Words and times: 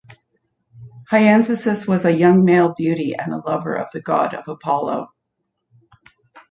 Hyacinthus 1.11 1.85
was 1.87 2.05
a 2.05 2.17
young 2.17 2.43
male 2.43 2.73
beauty 2.75 3.13
and 3.15 3.33
lover 3.45 3.75
of 3.77 3.87
the 3.93 4.01
god 4.01 4.33
Apollo. 4.47 5.11